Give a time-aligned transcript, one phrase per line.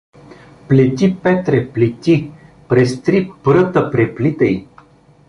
[0.69, 2.31] Плети Петре, плети.
[2.69, 4.67] През три пръта преплитай.